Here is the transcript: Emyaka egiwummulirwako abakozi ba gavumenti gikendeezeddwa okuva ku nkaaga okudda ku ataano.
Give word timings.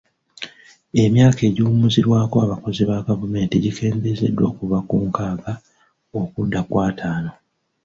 Emyaka 1.03 1.41
egiwummulirwako 1.49 2.35
abakozi 2.45 2.81
ba 2.89 2.97
gavumenti 3.07 3.55
gikendeezeddwa 3.63 4.43
okuva 4.51 4.77
ku 4.87 4.95
nkaaga 5.07 5.51
okudda 6.19 6.59
ku 6.67 6.75
ataano. 6.87 7.31